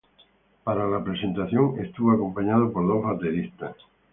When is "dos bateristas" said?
2.87-3.75